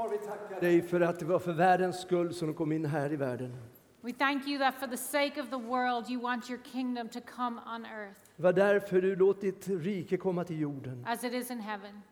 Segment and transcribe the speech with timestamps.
[0.00, 2.84] Far, vi tackar dig för att det var för världens skull som du kom in
[2.84, 3.56] här i världen.
[4.00, 7.20] We thank you that for the sake of the world, you want your kingdom to
[7.36, 11.04] come on earth Det var därför du låt ditt rike komma till jorden.
[11.08, 12.02] as it is in heaven.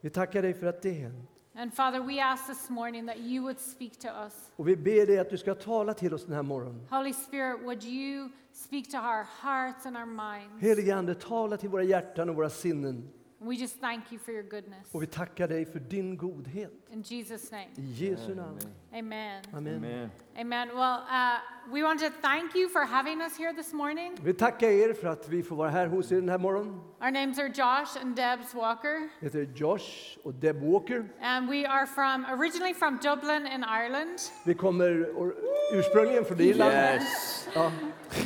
[0.00, 1.30] Vi tackar dig för att det hänt.
[1.54, 4.52] And Father, we ask this morning that you would speak to us.
[4.56, 6.86] Och vi ber dig att du ska tala till oss den här morgonen.
[6.90, 10.62] Holy Spirit, would you speak to our hearts and our minds?
[10.62, 13.08] Helige Ande, tala till våra hjärtan och våra sinnen.
[13.46, 14.88] We just thank you for your goodness.
[14.92, 16.72] Och vi tackar dig för din godhet.
[16.92, 18.58] In Jesus' name, I Jesu namn.
[18.92, 19.42] amen.
[19.52, 19.76] Amen.
[19.76, 20.10] Amen.
[20.38, 20.68] Amen.
[20.68, 24.16] Well, uh, we want to thank you for having us here this morning.
[24.22, 26.80] Vi tackar er för att vi får vara här hos er den här morgonen.
[27.00, 31.04] Our names are Josh and Debs Walker, Jag heter Josh och Deb Walker.
[31.20, 34.18] and we are from originally from Dublin in Ireland.
[34.44, 35.34] Vi kommer or-
[35.72, 36.72] ursprungligen från Irland.
[36.72, 37.48] Yes.
[37.54, 37.72] Ja,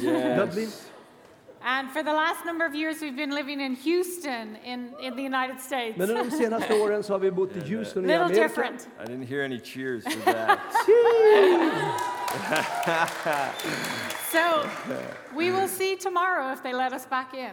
[0.02, 0.38] Yes.
[0.40, 0.68] Dublin.
[1.62, 5.22] And for the last number of years, we've been living in Houston in, in the
[5.22, 5.98] United States.
[5.98, 8.42] Men under de senaste åren så har vi bott i Houston i Little Amerika.
[8.42, 8.88] different.
[9.00, 10.58] I didn't hear any cheers for that.
[14.30, 14.68] So
[15.34, 17.50] we will see tomorrow if they let us back in.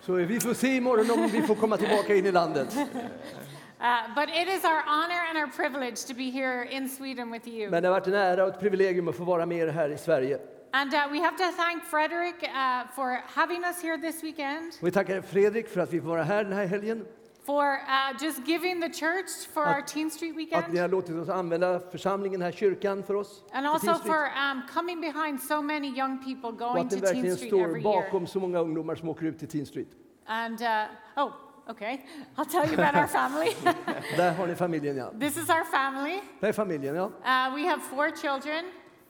[0.00, 2.76] Så vi får se imorgon om vi får komma tillbaka in i landet.
[2.76, 7.48] Uh, but it is our honor and our privilege to be here in Sweden with
[7.48, 7.70] you.
[7.70, 9.88] Men det har varit en ära och ett privilegium att få vara med er här
[9.88, 10.38] i Sverige.
[10.72, 14.90] And uh, we have to thank Frederick uh, for having us here this weekend, vi
[14.90, 17.06] tackar Fredrik för att vi får vara här den här helgen.
[17.46, 20.64] for uh, just giving the church for our Teen Street weekend.
[20.64, 23.42] Att ni har låtit oss använda församlingen här, kyrkan, för oss.
[23.52, 24.12] and för also Teen Street.
[24.14, 27.36] for um, coming behind so many young people Och going att ni to Teen verkligen
[27.36, 28.02] Street står every year.
[28.02, 29.88] bakom så många ungdomar som åker ut till Teen Street.
[30.26, 31.32] And uh, oh,
[31.70, 31.98] okay,
[32.36, 33.50] I'll tell you about our family.
[34.16, 35.10] Där har ni familjen, ja.
[35.20, 36.20] this is our family.
[36.40, 37.04] Det är familjen, ja.
[37.04, 38.64] Uh, we have four children.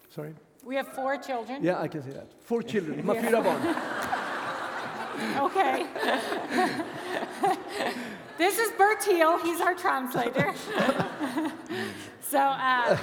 [0.08, 0.34] Sorry.
[0.64, 1.64] We have four children.
[1.64, 2.26] Yeah, I can see that.
[2.44, 2.96] Four children.
[2.96, 3.74] De har fyra barn.
[5.38, 5.86] Okay.
[8.38, 9.38] this is Bert Thiel.
[9.38, 10.54] He's our translator.
[12.20, 12.96] so, uh,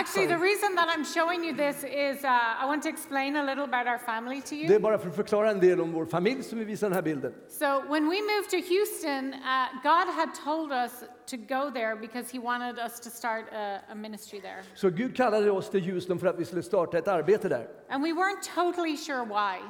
[0.00, 3.42] actually, the reason that I'm showing you this is uh, I want to explain a
[3.44, 4.78] little about our family to Det är you.
[4.80, 7.32] bara för att förklara en del om vår familj som vi visar den här bilden.
[7.48, 12.30] So, when we moved to Houston, uh, God had told us to go there because
[12.32, 14.62] He wanted us to start a, a ministry there.
[14.74, 17.68] Så Gud kallade oss till Houston för att vi skulle starta ett arbete där.
[17.88, 19.60] And we weren't totally sure why.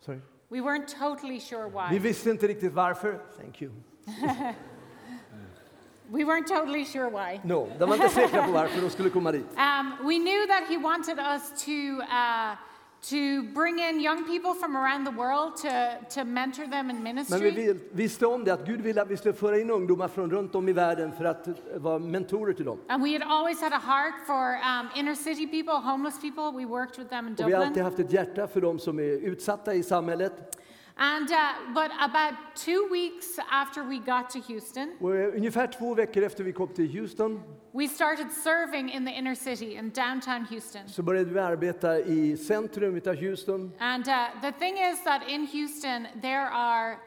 [0.00, 0.20] Sorry.
[0.48, 1.98] We weren't totally sure Vi why.
[1.98, 3.18] visste inte riktigt varför.
[3.40, 3.72] Thank you.
[6.12, 7.40] We weren't totally sure why.
[7.44, 9.46] No, de var inte säkra på varför de skulle komma dit.
[9.56, 12.56] Um, we knew that he wanted us to, uh,
[13.10, 15.68] to bring in young people from around the world to,
[16.14, 17.74] to mentor them in Men vi ministry.
[17.92, 20.68] visste om det, att Gud ville att vi skulle föra in ungdomar från runt om
[20.68, 22.78] i världen för att eh, vara mentorer till dem.
[22.88, 26.52] And we had always had a heart for um, inner city people, homeless people.
[26.58, 27.84] We worked with them in Och vi har alltid Dublin.
[27.84, 30.58] haft ett hjärta för dem som är utsatta i samhället.
[30.96, 34.96] And, uh, but about two weeks after we got to Houston,
[35.34, 37.40] ungefär två veckor efter vi kom till Houston
[37.72, 40.88] we started serving in the inner city in downtown Houston.
[40.88, 43.72] så började vi arbeta i centrum Houston.
[43.78, 46.98] And uh, the thing is that in Houston, there are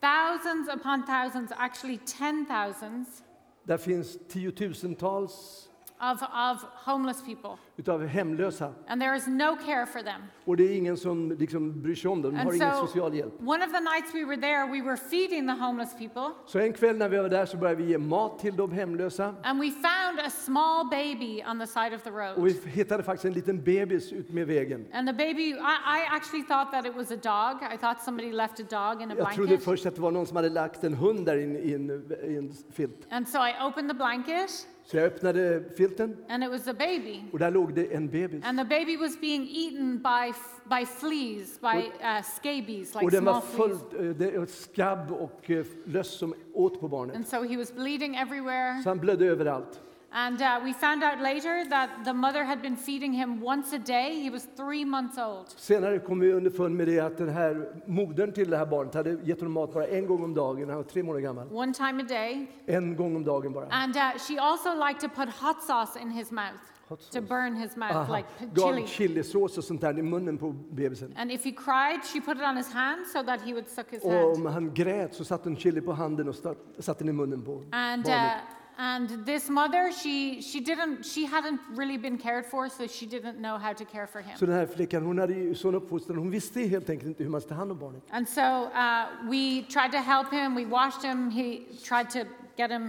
[0.00, 3.22] thousands upon thousands, actually 10,000s
[3.64, 5.68] Där finns tiotusentals
[6.00, 7.58] of, of homeless people.
[7.78, 8.72] Utav hemlösa.
[8.88, 10.22] And there is no care for them.
[10.44, 13.14] Och det är ingen som liksom bryr sig om dem, de har ingen so, social
[13.14, 13.34] hjälp.
[13.40, 16.30] one of the nights we were there, we were feeding the homeless people.
[16.46, 19.34] Så en kväll när vi var där så började vi ge mat till de hemlösa.
[19.42, 22.42] And we found a small baby on the side of the Och road.
[22.64, 24.86] vi hittade faktiskt en liten bebis ut med vägen.
[24.92, 25.54] And the baby, I,
[25.98, 27.72] I actually thought that it was a dog.
[27.74, 29.64] I thought somebody left a dog in a Jag trodde blanket.
[29.64, 31.90] först att det var någon som hade lagt en hund där in, i, en,
[32.24, 33.06] i en filt.
[33.10, 34.50] And so I opened the blanket,
[34.84, 37.22] Så jag öppnade filten and it was a baby.
[37.32, 38.44] och där låg det en bebis.
[38.44, 40.32] And the baby was being eaten by,
[40.64, 43.78] by fleas, by uh, scabies, like Och den var small full
[44.18, 44.34] fleas.
[44.34, 47.16] eh, skabb och eh, löss som åt på barnet.
[47.16, 48.82] And so he was bleeding everywhere.
[48.82, 49.80] Så han blödde överallt.
[50.10, 53.78] And uh, we found out later that the mother had been feeding him once a
[53.78, 54.22] day.
[54.22, 55.48] He was three months old.
[55.56, 59.18] Senare kom vi underfund med det att den här modern till det här barnet hade
[59.24, 60.68] gett honom mat bara en gång om dagen.
[60.68, 61.48] Han var tre månader gammal.
[61.52, 62.46] One time a day.
[62.66, 63.66] En gång om dagen bara.
[63.70, 67.76] And uh, she also liked to put hot sauce in his mouth to burn his
[67.76, 68.16] mouth, Aha.
[68.16, 68.86] like chili.
[68.86, 71.14] chilisås och sånt där i munnen på bebisen.
[71.16, 73.86] And if he cried, she put it on his hand so that he would suck
[73.90, 74.36] his Och hand.
[74.36, 76.34] om han grät så satte hon chili på handen och
[76.78, 78.42] satte den i munnen på And uh, barnet.
[78.76, 83.36] and this mother, she she didn't she hadn't really been cared for, so she didn't
[83.38, 84.36] know how to care for him.
[84.36, 87.30] Så den här flickan, hon hade ju sån uppfostran, hon visste helt enkelt inte hur
[87.30, 88.02] man ska ta hand om barnet.
[88.10, 90.54] And so uh, we tried to help him.
[90.54, 91.30] We washed him.
[91.30, 91.58] He
[91.88, 92.18] tried to
[92.56, 92.84] get him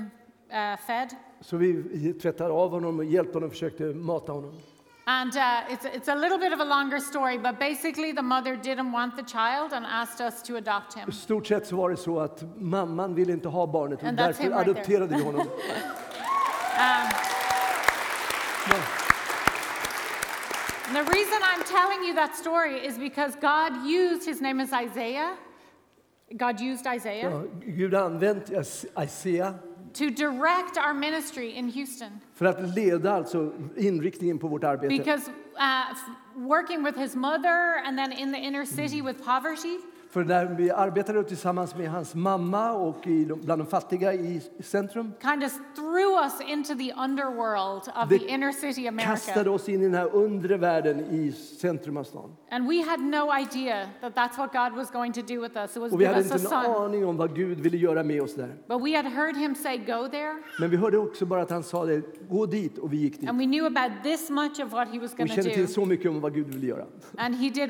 [0.51, 1.09] uh, fed.
[1.41, 4.51] Så vi tvättade av honom och hjälpte honom och försökte mata honom.
[5.05, 8.55] And uh, it's, it's a little bit of a longer story, but basically, the mother
[8.55, 11.11] didn't want the child and asked us to adopt him.
[11.11, 14.25] Stort sett så var det så att mamman ville inte ha barnet och And that's
[14.27, 14.71] därför him right there.
[14.75, 15.47] adopterade vi honom.
[16.77, 17.09] And
[20.95, 25.35] the reason I'm telling you that story is because God used, his name is Isaiah.
[26.37, 29.53] God used Isaiah Ja, Gud har använt Is- Isaiah
[29.93, 32.19] to direct our ministry in Houston.
[32.35, 34.97] för att leda alltså inriktningen på vårt arbete.
[34.97, 35.95] Because uh,
[36.35, 39.77] working with his mother and then in the inner city with poverty,
[40.09, 45.13] För när vi arbetade tillsammans med hans mamma och i bland de fattiga i centrum
[45.21, 49.51] kind of threw us into the underworld of the inner city kastade America.
[49.51, 52.35] oss in i den här undre världen i centrum av stan.
[52.51, 55.75] And we had no idea that that's what God was going to do with us.
[55.75, 58.35] It was Och vi hade inte en aning om vad Gud ville göra med oss
[58.35, 58.55] där.
[58.67, 60.35] But we had heard him say, Go there.
[60.59, 63.29] Men vi hörde också bara att han sa det, gå dit och vi gick dit.
[63.29, 65.55] And we knew about this much of what he was going vi to kände do.
[65.55, 66.85] till så mycket om vad Gud ville göra.
[67.17, 67.69] And he did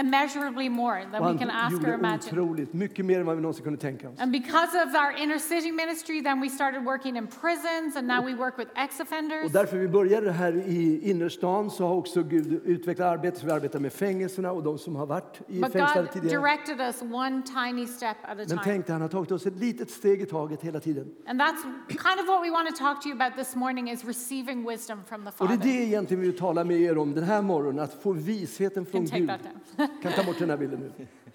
[0.00, 3.64] immeasurably more than we can ask or gjorde otroligt, mycket mer än vad vi någonsin
[3.64, 4.20] kunde tänka oss.
[4.20, 8.24] And because of our inner city ministry, then we started working in prisons, and now
[8.24, 9.00] we work with ex
[9.44, 13.44] Och därför vi började här i innerstan så har också Gud utvecklat arbetet.
[13.44, 16.40] Vi arbetar med fängelserna och de som har varit i But fängslade God tidigare.
[16.40, 18.60] directed us one tiny step at a Men time.
[18.64, 21.06] tänk dig, han har tagit oss ett litet steg i taget hela tiden.
[21.26, 24.04] And that's kind of what we want to talk to you about this morning is
[24.04, 27.14] receiving wisdom from the Och det är det egentligen vi vill tala med er om
[27.14, 29.28] den här morgonen, att få visheten från take Gud.
[29.28, 29.88] that down.
[30.02, 31.06] Kan ta bort den här bilden nu.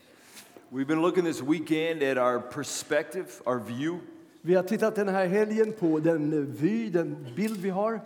[0.72, 4.00] We've been looking this weekend at our perspective, our view,
[4.42, 8.02] Vi har tittat den här helgen på den vy, den bild vi har.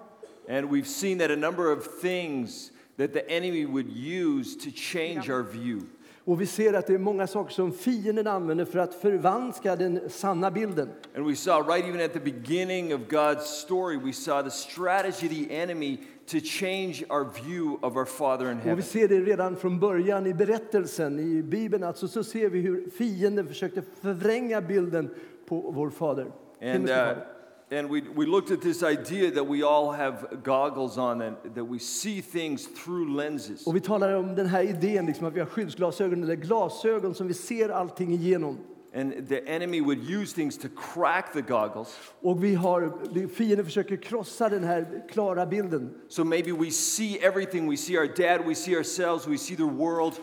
[0.50, 5.30] and we've seen that a number of things that the enemy would use to change
[5.30, 5.82] our view.
[6.26, 10.10] Och vi ser att det är många saker som fienden använder för att förvanska den
[10.10, 10.90] sanna bilden.
[11.16, 15.28] And we saw right even at the beginning of God's story, we saw the strategy
[15.28, 15.98] the enemy
[16.30, 18.84] to change our view of our Father in Och vi heaven.
[18.84, 21.84] ser det redan från början i berättelsen i Bibeln.
[21.84, 25.10] Alltså så ser vi hur fienden försökte förvränga bilden
[25.46, 26.32] på vår fader.
[26.62, 31.22] And, uh, and we, we looked at this idea that we all have goggles on
[31.22, 33.68] and that we see things through lenses.
[33.68, 37.28] Och vi talar om den här idén liksom att vi har skyddsglasögon eller glasögon som
[37.28, 38.58] vi ser allting igenom.
[38.94, 41.98] And the enemy would use things to crack the goggles.
[42.22, 45.90] Och vi har, fienden försöker krossa den här klara bilden.
[46.08, 47.70] So maybe we see everything.
[47.70, 50.14] We see our dad, we see ourselves, we see the world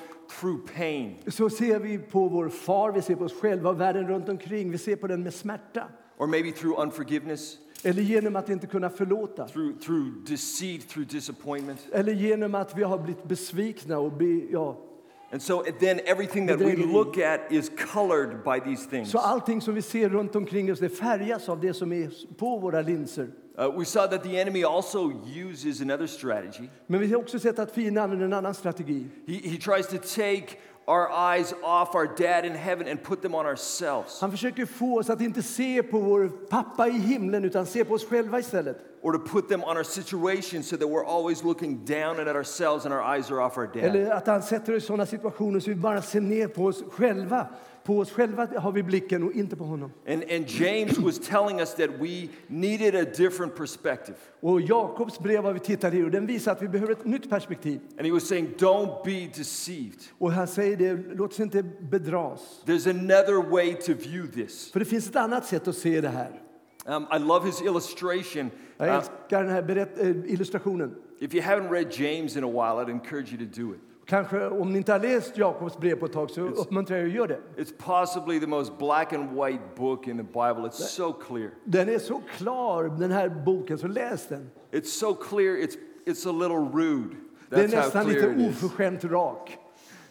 [0.40, 1.16] through pain.
[1.26, 4.70] Så ser vi på vår far, vi ser på oss själva och världen runt omkring.
[4.70, 5.88] Vi ser på den med smärta.
[6.18, 9.48] Or maybe through unforgiveness, Eller genom att inte kunna förlåta.
[9.48, 11.86] through, through deceit, through disappointment.
[11.92, 14.82] Eller genom att vi har blivit besvikna och be, ja.
[15.32, 19.10] And so then everything that we look at is colored by these things.
[19.10, 22.58] Så allting som vi ser runt omkring oss det färgas av det som är på
[22.58, 23.28] våra linser.
[23.58, 26.68] Uh, we saw that the enemy also uses another strategy.
[26.86, 29.06] Men vi har också sett att fienden använder en annan strategi.
[29.26, 30.46] He, he tries to take
[30.88, 34.98] our eyes off our dad in heaven and put them on ourselves, Han försöker få
[34.98, 38.76] oss att inte se på vår pappa i himlen utan se på oss själva istället.
[39.02, 42.36] or to put them on our situation so that we're always looking down and at
[42.36, 43.84] ourselves and our eyes are off our dad.
[43.84, 46.82] Eller att han sätter oss i sådana situationer så vi bara ser ner på oss
[46.90, 47.46] själva.
[47.86, 49.92] På oss själva har vi blicken och inte på honom.
[50.08, 54.16] And, and James was telling us that we needed a different perspective.
[54.40, 57.30] Och Jakobs brev har vi tittat i och den visar att vi behöver ett nytt
[57.30, 57.80] perspektiv.
[57.98, 60.00] And he was saying, Don't be deceived.
[60.18, 62.62] Och han säger det, låt oss inte bedras.
[62.64, 64.72] There's another way to view this.
[64.72, 66.42] För det finns ett annat sätt att se det här.
[66.86, 68.50] Um, I love his illustration.
[68.76, 70.94] Jag älskar den här eh, illustrationen.
[71.20, 73.80] if you haven't read James in a while, I'd encourage you to do it.
[74.06, 77.08] Kanske om ni inte har läst Jakobs brev på ett tag så uppmuntrar jag er
[77.08, 77.40] att göra det.
[77.62, 80.68] It's possibly the most black and white book in the Bible.
[80.68, 81.50] It's so clear.
[81.64, 84.50] Den är så klar, den här boken, så läs den.
[84.70, 87.16] It's so clear, it's, it's a little rude.
[87.48, 89.58] Den är That's nästan lite oförskämt rak.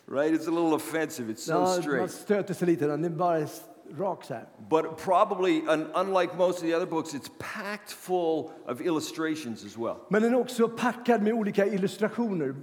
[0.08, 0.32] Right?
[0.42, 1.32] It's a little offensive.
[1.34, 2.12] It's so Ja, man straight.
[2.12, 3.40] stöter sig lite, den är bara
[3.98, 4.48] rak så här.
[4.70, 9.78] But probably, un- unlike most of the other books, it's packed full of illustrations as
[9.78, 9.96] well.
[10.10, 12.56] Men den är också packad med olika illustrationer.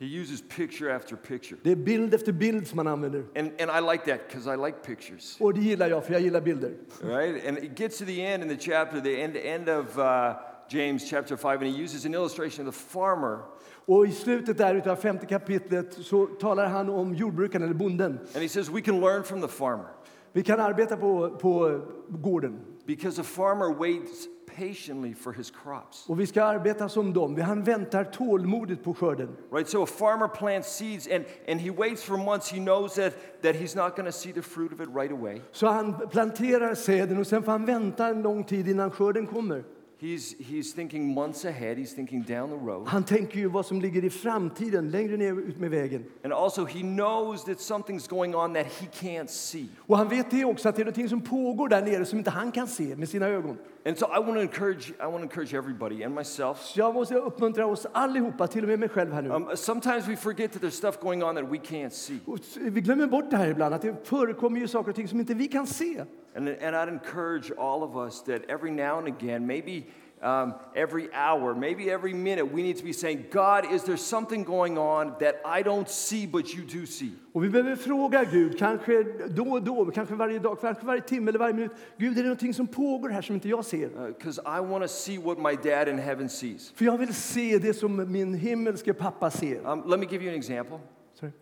[0.00, 1.58] He uses picture after picture.
[1.62, 3.24] Det är bild efter bild som man använder.
[3.36, 5.36] And, and I like that because I like pictures.
[5.40, 6.74] Och det gillar jag, för jag gillar bilder.
[7.02, 7.48] Right?
[7.48, 10.34] And it gets to the end in the chapter, the end, end of uh,
[10.68, 13.38] James chapter 5, and he uses an illustration of the farmer.
[13.86, 18.18] Och i slutet där utav femte kapitlet så talar han om jordbrukaren eller bonden.
[18.34, 19.86] And he says we can learn from the farmer
[20.32, 24.26] Vi kan arbeta på, på gården because a farmer waits
[24.56, 26.08] patiently for his crops.
[26.08, 27.40] och vi ska arbeta som dem.
[27.40, 29.36] Han väntar tålmodigt på skörden.
[29.52, 29.68] Right?
[29.68, 32.52] So a farmer plants seeds and, and he waits for months.
[32.52, 35.40] He knows that, that he's not going to see the fruit of it right away.
[35.52, 39.64] Så han planterar säden och sen får han vänta en lång tid innan skörden kommer.
[40.00, 42.88] He's, he's thinking months ahead, he's thinking down the road.
[42.88, 46.04] Han tänker ju vad som ligger i framtiden, längre ner ut med vägen.
[46.24, 49.66] And also, he knows that something's going on that he can't see.
[49.78, 52.30] Och han vet det också, att det är någonting som pågår där nere som inte
[52.30, 53.58] han kan se med sina ögon.
[53.86, 56.58] And so I want to encourage, I want to encourage everybody and myself.
[56.58, 59.30] Så jag måste uppmuntra oss allihopa, till och med mig själv här nu.
[59.30, 62.18] Um, sometimes we forget that there's stuff going on that we can't see.
[62.26, 65.20] Och vi glömmer bort det här ibland, att det förekommer ju saker och ting som
[65.20, 66.04] inte vi kan se.
[66.34, 69.86] And, and I'd encourage all of us that every now and again, maybe
[70.22, 74.44] um, every hour, maybe every minute, we need to be saying, God, is there something
[74.44, 77.12] going on that I don't see but you do see?
[77.32, 81.28] Och vi behöver fråga Gud, kanske då och då, kanske varje dag, kanske varje timme
[81.28, 81.72] eller varje minut.
[81.96, 84.08] Gud, är det någonting som pågår här som inte jag ser?
[84.08, 86.70] Because I want to see what my dad in heaven sees.
[86.70, 89.66] För jag vill se det som min himmelske pappa ser.
[89.66, 90.78] Um, let me give you an example.
[91.14, 91.32] Sorry.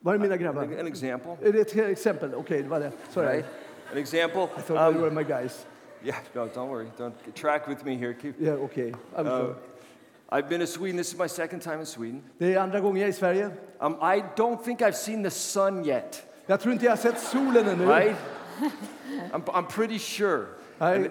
[0.00, 0.62] Var är mina grabbar?
[0.62, 2.34] An example, Är det ett exempel?
[2.34, 2.92] Okej, det var det.
[3.10, 3.26] Sorry.
[3.26, 3.46] right?
[3.92, 4.50] An example.
[4.56, 5.66] I thought Um, they were my guys.
[6.04, 6.86] yeah, no, don't worry.
[6.98, 8.14] Don't track with me here.
[8.14, 8.94] Keep, Yeah, okej.
[9.16, 9.54] I'm uh, sorry.
[10.30, 10.96] I've been to Sweden.
[10.96, 12.22] This is my second time in Sweden.
[12.38, 13.50] Det är andra gången jag är i Sverige.
[13.80, 17.20] Um, I don't think I've seen the sun yet, Jag tror inte jag har sett
[17.20, 17.86] solen ännu.
[17.86, 18.16] right?
[19.32, 20.46] I'm, I'm pretty sure.
[20.78, 21.10] Nej.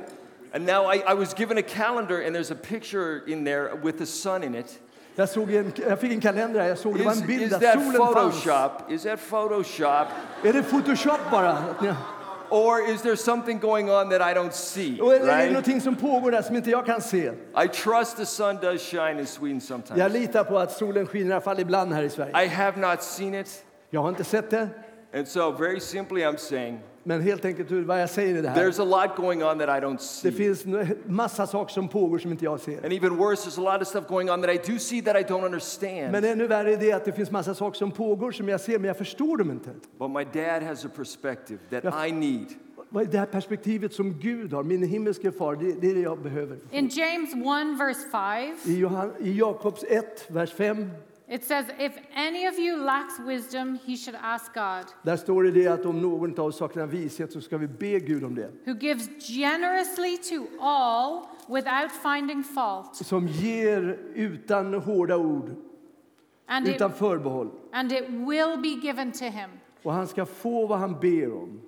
[0.53, 3.97] And now I, I was given a calendar, and there's a picture in there with
[3.97, 4.79] the sun in it.
[5.15, 6.67] Jag, såg en, jag fick en kalender.
[6.67, 8.43] Jag såg det var Is, en bild där that solen fanns.
[8.43, 8.91] Photoshop?
[8.91, 10.07] Is that Photoshop?
[10.43, 11.57] Är det Photoshop bara?
[12.51, 15.01] Or is there something going on that I don't see?
[15.01, 15.47] Och är det Right?
[15.51, 17.31] någonting som pågår där som inte jag kan se?
[17.63, 19.99] I trust the sun does shine in Sweden sometimes.
[19.99, 22.43] Jag litar på att solen skiner i alla fall ibland här i Sverige.
[22.43, 23.65] I have not seen it.
[23.89, 24.69] Jag har inte sett det,
[25.13, 28.63] And so, very simply, I'm saying men helt enkelt vad jag säger är det här.
[28.65, 30.31] there's a lot going on that I don't Det see.
[30.31, 32.83] finns en massa saker som pågår som inte jag ser.
[32.83, 35.15] And even worse, there's a lot of stuff going on that I do see that
[35.15, 36.11] I don't understand.
[36.11, 38.79] Men ännu värre är det att det finns massa saker som pågår som jag ser,
[38.79, 39.69] men jag förstår dem inte.
[39.99, 42.07] But my dad has a perspective that Yeah.
[42.07, 42.45] I need.
[42.89, 46.01] Vad är det här perspektivet som Gud har, min himmelske far, det, det är det
[46.01, 46.57] jag behöver.
[46.71, 47.39] In James 1,
[47.79, 50.89] verse 5, I, Johan, I Jakobs 1, vers 5,
[51.33, 55.51] it says, If any of you lacks wisdom, he should ask God, där står det,
[55.51, 58.49] det att om någon av oss saknar vishet så ska vi be Gud om det.
[58.65, 62.95] who gives generously to all without finding fault.
[62.95, 65.55] Som ger utan hårda ord,
[66.47, 67.49] And it, utan förbehåll.
[67.71, 69.49] and it will be given to him.
[69.83, 71.61] Och han ska få vad han ber om.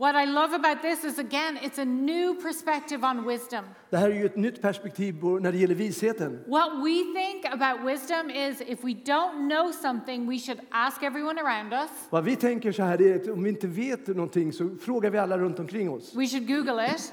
[0.00, 3.64] What I love about this is, again, it's a new perspective on wisdom.
[3.90, 6.44] Det här är ju ett nytt perspektiv när det gäller visheten.
[6.46, 11.40] What we think about wisdom is if we don't know something, we should ask everyone
[11.40, 11.90] around us.
[12.10, 15.18] Vad vi tänker så här, är att om vi inte vet någonting så frågar vi
[15.18, 16.14] alla runt omkring oss.
[16.14, 17.12] We should Google it.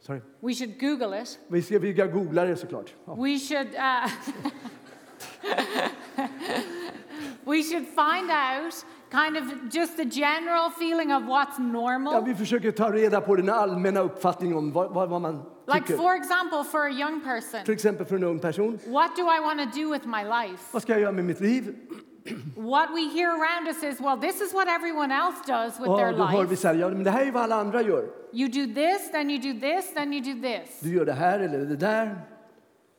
[0.00, 0.20] Sorry.
[0.40, 1.38] We should Google it.
[1.48, 2.94] Vi ska, vi ska googla det såklart.
[3.04, 3.14] Ja.
[3.14, 3.68] We should.
[3.74, 4.10] Uh,
[7.52, 12.24] we should find out kind of just the general feeling of what's Ja, normal.
[12.24, 15.96] vi försöker ta reda på den allmänna uppfattningen om vad, vad, man Like, tycker.
[15.96, 18.78] for example, for a young person, Till exempel för en ung person.
[18.86, 20.64] what do I want to do with my life?
[20.72, 21.76] Vad ska jag göra med mitt liv?
[22.56, 25.96] What we hear around us is, well, this is what everyone else does with Ja,
[25.96, 26.56] their då hör vi life.
[26.56, 28.04] så här, ja, men det här är vad alla andra gör.
[28.32, 30.80] You do this, then you do this, then you do this.
[30.80, 32.18] Du gör det här eller det där.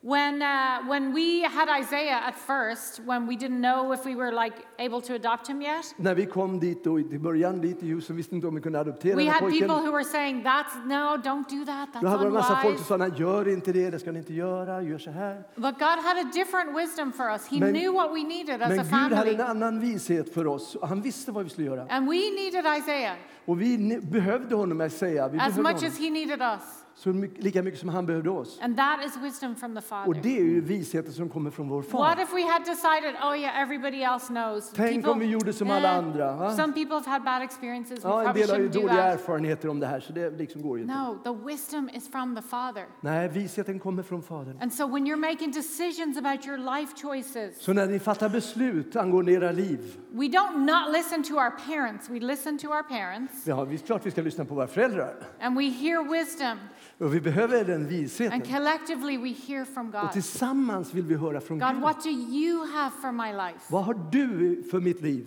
[0.04, 4.32] When, uh, when we had Isaiah at first, when we didn't know if we were
[4.44, 7.86] like able to adopt him yet, När vi kom dit och i början dit i
[7.86, 9.68] huset visste inte om vi kunde adoptera we den här had pojken.
[9.68, 11.88] people who were saying, "That's no, don't do that.
[11.92, 13.98] Då That's hade vi en massa folk som unwise." sa, nej gör inte det, det
[13.98, 15.34] ska ni inte göra, gör så här.
[15.54, 17.46] But God had a different wisdom for us.
[17.48, 20.34] He Men- knew what we needed as Men a Gud hade family, en annan vishet
[20.34, 21.86] för oss och han visste vad vi skulle göra.
[21.90, 25.88] and we needed Isaiah Och vi ne- behövde honom säga, vi as behövde much honom.
[25.92, 28.58] as he needed us, Så mycket, lika mycket som han behövde oss.
[28.62, 30.20] and that is wisdom from the Och Father.
[30.22, 32.22] det är ju visheten som kommer från vår What far.
[32.22, 34.72] if we had decided, oh yeah, everybody else knows?
[34.74, 36.56] Tänk om vi gjorde som alla andra, va?
[36.56, 38.04] Some people have had bad experiences.
[38.04, 40.78] We Ja, en del har ju dåliga erfarenheter om det här så det liksom går
[40.78, 40.94] ju inte.
[40.94, 42.84] No, the wisdom is from the Father.
[43.00, 44.58] Nej, visheten kommer från Fadern.
[44.62, 48.96] And so when you're making decisions about your life choices, Så när ni fattar beslut
[48.96, 52.10] angående era liv, we don't not listen to our parents.
[52.10, 55.14] We listen to our parents ja, vi, klart vi ska lyssna på våra föräldrar.
[55.40, 56.58] and we hear wisdom.
[57.02, 58.40] Och vi behöver den And visheten.
[58.40, 60.12] collectively we hear from Och God.
[60.12, 61.80] tillsammans vill vi höra från God, Gud.
[61.82, 63.58] what do you have for my life?
[63.68, 65.26] Vad har du för mitt liv?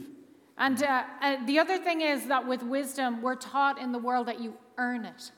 [0.56, 4.28] And uh, uh, the other thing is that with wisdom, we're taught in the world
[4.28, 5.34] that you earn it.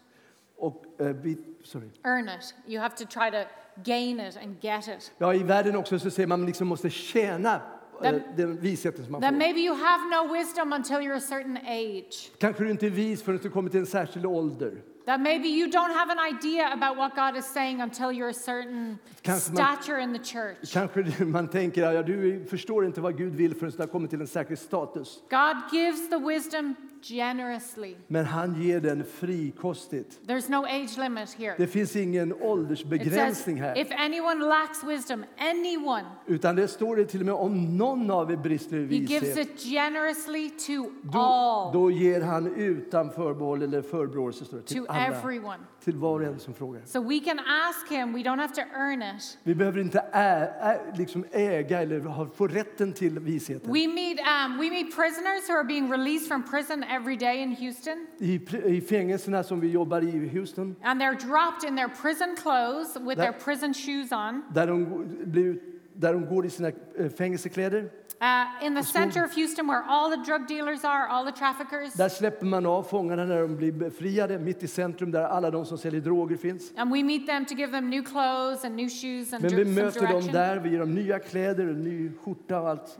[0.57, 1.89] Och, eh, vi, sorry.
[2.03, 2.53] Earn it.
[2.67, 3.43] You have to try to
[3.83, 5.11] gain it and get it.
[5.17, 7.61] Ja, I världen också så säger man liksom måste tjäna
[8.03, 9.31] eh, Den- visheten som man får.
[9.31, 12.31] maybe you have no wisdom until you're a certain age.
[12.39, 14.71] Kanske du inte är vis förrän du kommer till en särskild ålder.
[15.07, 18.33] That maybe you don't have an idea about what God is saying until you're a
[18.33, 20.73] certain Kanske man- stature in the church.
[20.73, 24.21] Kanske man tänker ja, du förstår inte vad Gud vill förrän du har kommit till
[24.21, 25.19] en särskild status.
[25.29, 26.75] God gives the wisdom
[27.09, 27.95] generously.
[28.07, 30.19] Men han ger den frikostigt.
[30.27, 31.55] There's no age limit here.
[31.57, 33.77] Det finns ingen åldersbegränsning här.
[33.77, 38.31] if anyone lacks wisdom, anyone, Utan det står det till och med om någon av
[38.31, 39.37] er brister i he gives vishet.
[39.49, 44.85] it generously to Då, all, då ger han utan förbehåll eller förebråelse det, to till
[44.87, 44.99] alla.
[45.05, 45.57] everyone.
[45.87, 46.81] Till var och en som frågar.
[46.85, 49.37] So we can ask him, we don't have to earn it.
[49.43, 53.73] Vi behöver inte ä, ä, liksom äga eller ha, få rätten till visheten.
[53.73, 57.55] We meet, um, we meet prisoners who are being released from prison every day in
[57.55, 62.35] Houston, I, I fängelserna som vi jobbar i Houston, and they're dropped in their prison
[62.35, 64.43] clothes with their That- prison shoes on.
[64.53, 65.59] där de, blir,
[65.93, 67.89] där de går i sina eh, fängelsekläder,
[68.19, 71.93] Uh, in the center of Houston, where all the drug dealers are, all the traffickers.
[71.93, 75.65] där släpper man av fångarna när de blir befriade, mitt i centrum där alla de
[75.65, 76.71] som säljer droger finns.
[76.75, 79.65] And we meet them to give them new clothes and new shoes and Men vi
[79.65, 82.99] möter dem där, vi ger dem nya kläder, en ny skjorta och allt.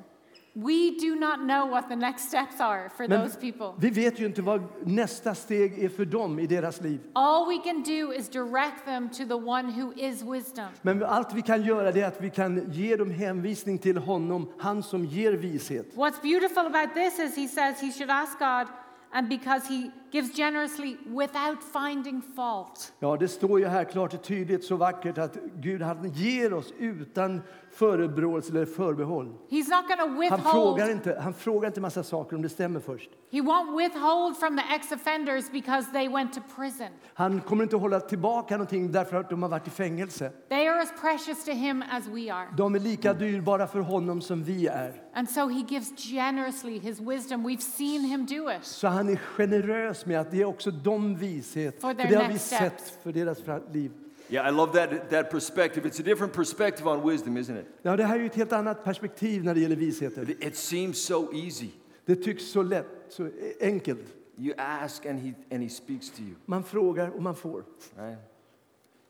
[0.59, 3.73] We do not know what the next steps are for Men those people.
[3.77, 6.99] vi vet ju inte vad nästa steg är för dem i deras liv.
[7.13, 10.65] All we can do is direct them to the one who is wisdom.
[10.81, 14.83] Men allt vi kan göra är att vi kan ge dem hänvisning till honom, han
[14.83, 15.95] som ger vishet.
[15.95, 18.67] What's beautiful about this is he says he should ask God,
[19.11, 22.93] and because he gives generously without finding fault.
[22.99, 26.73] Ja, det står ju här klart och tydligt så vackert att Gud han ger oss
[26.77, 29.25] utan förebråelse eller förbehåll.
[29.49, 30.51] He's not going to Han withhold.
[30.53, 33.09] frågar inte, han frågar inte massa saker om det stämmer först.
[33.31, 36.87] He won't withhold from the ex-offenders because they went to prison.
[37.13, 40.31] Han kommer inte hålla tillbaka någonting därför att de har varit i fängelse.
[40.49, 42.47] They are as precious to him as we are.
[42.57, 45.01] De är lika dyrbara för honom som vi är.
[45.13, 47.47] And so he gives generously his wisdom.
[47.47, 48.65] We've seen him do it.
[48.65, 51.81] Så han är generös med att ge också dem vishet.
[51.81, 53.39] För det har vi sett för deras
[53.73, 53.91] liv.
[54.29, 55.89] Yeah, I love that, that perspective.
[55.89, 57.65] It's a different perspective on wisdom, isn't it?
[57.81, 60.29] Ja, det här är ett helt annat perspektiv när det gäller visheten.
[60.29, 61.67] It, it seems so easy.
[62.05, 63.29] Det tycks så lätt, så
[63.61, 63.99] enkelt.
[64.37, 67.63] You ask and he, and he speaks to you, Man frågar och man får.
[67.97, 68.17] right?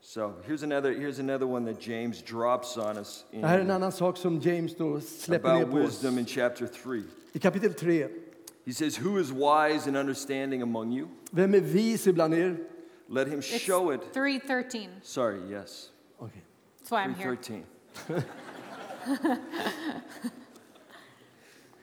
[0.00, 3.62] So here's another, here's another one that James drops on us in, Det här är
[3.62, 5.84] en annan sak som James då släpper ner about på oss.
[5.90, 7.02] wisdom in chapter 3.
[7.32, 8.08] I kapitel 3.
[8.68, 11.08] He says, Who is wise and understanding among you?
[11.32, 12.56] Vem är vis ibland er?
[13.08, 14.12] Let him It's show it.
[14.12, 14.90] 313.
[15.02, 15.88] Sorry, yes.
[16.22, 16.42] Okay.
[16.78, 17.34] That's why I'm here.
[17.34, 17.64] 313.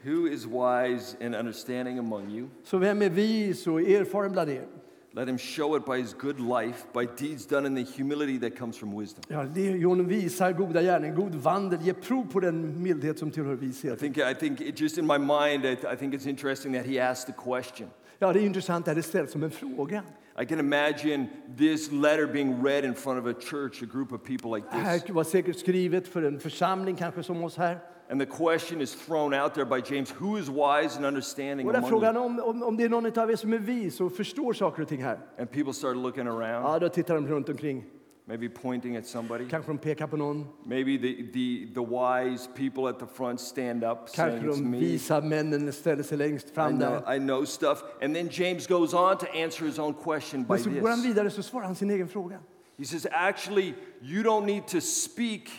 [0.03, 2.49] Who is wise and understanding among you?
[2.63, 4.67] Så vem är vis och erfaren bland er?
[5.15, 8.57] Let him show it by his good life, by deeds done in the humility that
[8.57, 9.23] comes from wisdom.
[9.29, 13.55] Ja, lejon visar goda gärningar, god vandel, ger prov på den mildhet som tillhör I
[13.57, 13.99] vishet.
[13.99, 16.99] think, I think it just in my mind, I, I think it's interesting that he
[16.99, 17.87] asked the question.
[18.19, 20.03] Ja, det är intressant att det ställs som en fråga.
[20.41, 24.21] I can imagine this letter being read in front of a church, a group of
[24.23, 25.09] people like Det this.
[25.09, 27.79] var säkert skrivet för en församling kanske som oss här.
[28.09, 31.73] And the question is thrown out there by James Who is wise and understanding Och
[31.73, 32.25] där among frågan you?
[32.25, 34.87] om, om, om det är någon av er som är vis och förstår saker och
[34.87, 35.19] ting här.
[35.39, 37.83] And people start looking around, Ja, då tittar de runt omkring.
[38.27, 39.49] maybe pointing at somebody.
[39.49, 40.47] Kanske de pekar på någon.
[40.65, 44.69] Maybe the, the, the wise people at the front stand up saying, Kanske It's de
[44.71, 44.79] me.
[44.79, 47.15] visa männen ställer sig längst I fram know, där.
[47.15, 47.83] I know stuff.
[48.01, 50.99] And then James goes on to answer his own question by Men så går han
[51.01, 51.05] this.
[51.09, 52.37] vidare så svarar han sin egen fråga.
[52.77, 55.49] He says, Actually, you don't need to speak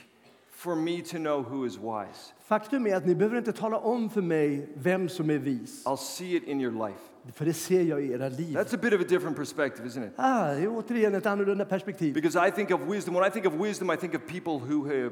[0.66, 2.33] for me to know who is wise.
[2.38, 5.87] Faktum är att ni behöver inte tala om för mig vem som är vis.
[5.87, 7.00] I'll see it in your life.
[7.35, 8.57] För det ser jag i era liv.
[8.57, 10.12] That's a bit of a different perspective, isn't it?
[10.16, 12.14] Ah, det är återigen ett annorlunda perspektiv.
[12.14, 14.85] Because I think of wisdom, when I think of wisdom, I think of people who
[14.85, 15.11] have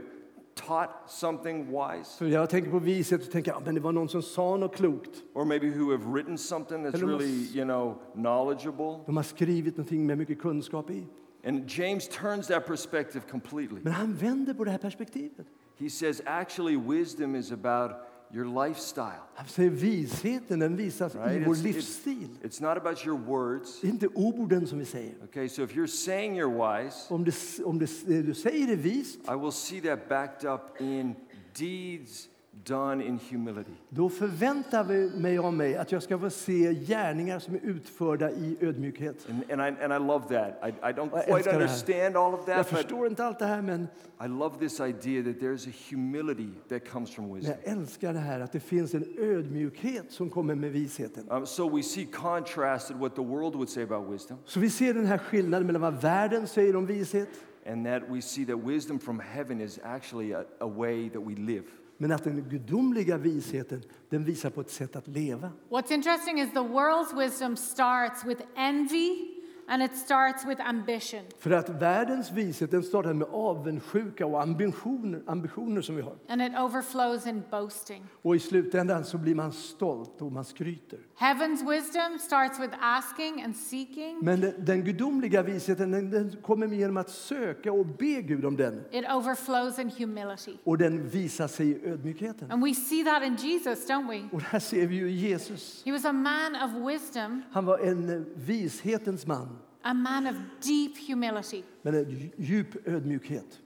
[0.55, 4.23] taught something wise, För jag tänker på vishet så tänker men det var någon som
[4.23, 5.11] sa något klokt.
[5.35, 9.01] or maybe who have written something that's really, you know, knowledgeable.
[9.07, 11.07] De har skrivit någonting med mycket kunskap i.
[11.47, 13.81] And James turns that perspective completely.
[13.83, 15.47] Men han vänder på det här perspektivet.
[15.79, 17.91] He says, actually, wisdom is about
[18.35, 19.23] your lifestyle.
[19.35, 21.43] Han säger visheten, den visas Right?
[21.43, 22.29] i vår It's, it's, livsstil.
[22.43, 23.81] it's not about your words.
[23.81, 25.15] Det är inte orden som vi säger.
[25.25, 28.77] Okay, so if you're saying you're wise, Om det, om det, det du säger är
[28.77, 31.15] vist, I will see that backed up in
[31.59, 32.29] deeds
[32.65, 33.71] done in humility.
[33.89, 38.31] då förväntar vi mig av mig att jag ska få se gärningar som är utförda
[38.31, 39.27] i ödmjukhet.
[39.31, 40.69] And, and, I, and I love that.
[40.69, 43.47] I, I don't Jag quite understand all of Jag that, but förstår inte allt det
[43.47, 43.89] här, men
[44.25, 47.55] I love this idea that there's a humility that comes from wisdom.
[47.65, 51.31] jag älskar det här att det finns en ödmjukhet som kommer med visheten.
[51.31, 54.95] Um, so we see contrasted what the world would say about wisdom, Så vi ser
[54.95, 57.29] den här skillnaden mellan vad världen säger om vishet,
[57.67, 61.35] and that we see that wisdom from heaven is actually a, a way that we
[61.35, 61.65] live
[61.97, 65.53] men att den gudomliga visheten, den visar på ett sätt att leva.
[65.69, 69.34] What's interesting is the world's wisdom starts with envy
[69.69, 71.21] And it starts with ambition.
[71.39, 76.17] För att världens vishet den startar med avundsjuka och ambitioner, ambitioner som vi har.
[76.29, 78.05] And it overflows in boasting.
[78.23, 80.99] Och i slutändan så blir man stolt och man skryter.
[81.19, 84.19] Heaven's wisdom starts with asking and seeking.
[84.23, 88.57] Men den, den gudomliga visheten den, den kommer genom att söka och be Gud om
[88.57, 88.85] den.
[88.91, 90.57] It overflows in humility.
[90.65, 92.51] Och den visar sig i ödmjukheten.
[92.51, 94.29] And we see that in Jesus, don't we?
[94.33, 95.83] Och här ser vi ju Jesus.
[95.85, 99.54] He was a man of wisdom, Han var en eh, vishetens man,
[99.85, 101.63] a man of deep humility.
[101.83, 103.61] men en djup ödmjukhet.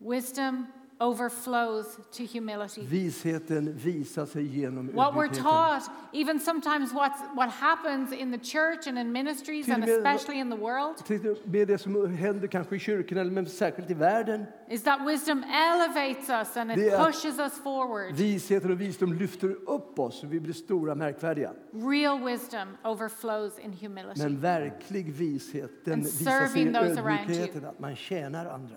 [0.00, 0.66] Wisdom
[1.00, 2.82] overflows to humility.
[2.82, 8.86] Visheten visar sig genom What we're taught, even sometimes what's, what happens in the church
[8.86, 12.78] and in ministries and especially in the world, Tänkte Med det som händer kanske i
[12.78, 14.46] kyrkan, eller men särskilt i världen.
[14.68, 18.14] is that wisdom elevates us and it pushes us forward.
[18.14, 21.52] Visheten och visdom lyfter upp oss och vi blir stora märkvärdiga.
[21.72, 24.22] Real wisdom overflows in humility.
[24.22, 28.76] Men verklig vishet den And visar sig i ödmjukheten, att man tjänar andra.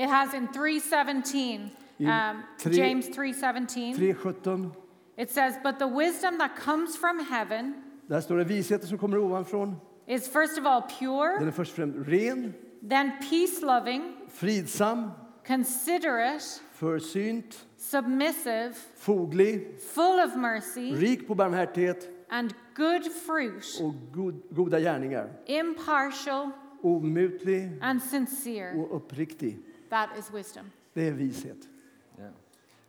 [0.00, 3.94] It has in 317, In um, three- James 3:17.
[3.96, 4.70] 3.17,
[5.18, 7.74] It says, "But the wisdom that comes from heaven
[8.08, 9.76] där står det visheten som kommer ovanifrån.
[10.06, 12.54] is first of all pure, Den är först och främst ren,
[12.88, 15.10] then peace-loving, fridsam,
[15.46, 24.42] considerate, försynt, submissive, foglig, full of mercy, rik på barmhärtighet and good fruit, och god,
[24.50, 25.28] goda gärningar.
[25.46, 26.50] impartial
[26.82, 29.58] Omutlig and sincere." och uppriktig.
[29.90, 30.70] That is wisdom.
[30.94, 31.56] Det är vishet.
[32.18, 32.30] Yeah.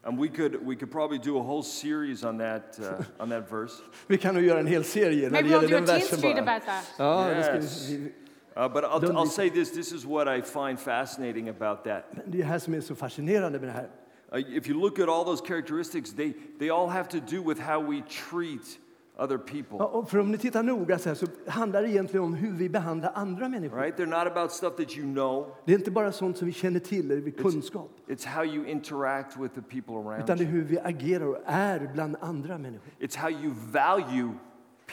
[0.04, 3.52] And we could, we could probably do a whole series on that, uh, on that
[3.52, 3.74] verse.
[4.08, 5.88] Vi kan nog göra en hel serie när Maybe det we'll gäller do den a
[5.88, 6.56] teen versen street bara.
[6.56, 6.94] about that.
[6.98, 7.84] Ja, det, Yes.
[7.86, 8.12] ska, vi-
[8.58, 11.84] Uh, but I'll, Don't I'll be- say this this is what I find fascinating about
[11.84, 12.04] that.
[12.12, 13.90] det är det här som är så fascinerande med det här.
[14.34, 17.62] Uh, if you look at all those characteristics, they, they all have to do with
[17.62, 18.80] how we treat
[19.24, 19.78] other people.
[19.80, 22.52] Ja, och för om ni tittar noga så, här, så handlar det egentligen om hur
[22.52, 23.78] vi behandlar andra människor.
[23.78, 23.98] Right?
[23.98, 26.80] They're not about stuff that you know, Det är inte bara sånt som vi känner
[26.80, 27.92] till eller vi kunskap.
[28.08, 31.38] it's how you interact with the people around Utan det är hur vi agerar och
[31.46, 32.92] är bland andra människor.
[33.00, 34.32] It's how you value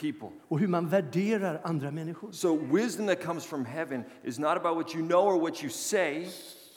[0.01, 0.29] people.
[0.49, 2.33] Och hur man värderar andra människor.
[2.33, 5.71] So, wisdom that comes from heaven is not about what you know or what you
[5.71, 6.27] say,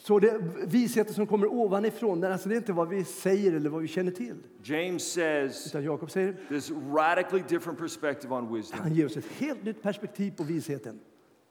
[0.04, 3.82] Så det visheten som kommer ovanifrån, alltså det är inte vad vi säger eller vad
[3.82, 4.36] vi känner till.
[4.62, 8.80] James says Utan Jakob säger, this radically different perspective on wisdom.
[8.82, 11.00] han ger oss ett helt nytt perspektiv på visheten.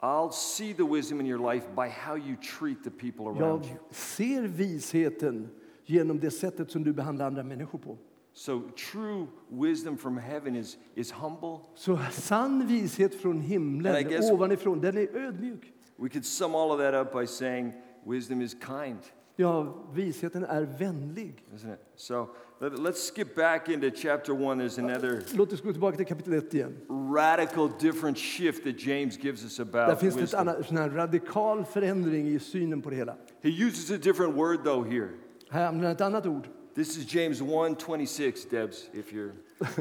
[0.00, 3.70] I'll see the wisdom in your life by how you treat the people around Jag
[3.70, 3.78] you.
[3.90, 5.48] ser visheten
[5.84, 7.98] genom det sättet som du behandlar andra människor på.
[8.34, 8.62] So,
[8.92, 11.58] true wisdom from heaven is, is humble.
[11.74, 15.72] Så sann vishet från himlen, ovanifrån, den är ödmjuk.
[15.96, 17.72] We could sum all of that up by saying
[18.06, 18.98] wisdom is kind,
[19.36, 21.34] Ja, visheten är vänlig.
[21.54, 21.80] isn't it?
[21.96, 22.28] So,
[22.60, 24.62] let, let's skip back into chapter one.
[24.64, 26.76] There's another Låt oss gå tillbaka till kapitel 1 igen.
[27.14, 30.40] radical different shift that James gives us Där about finns det ett wisdom.
[30.48, 33.16] annat, sån här radikal förändring i synen på det hela.
[33.42, 35.08] He uses a different word though here.
[35.50, 36.48] Här använder han ett annat ord.
[36.74, 39.78] This is James 1:26, Debs, if you're if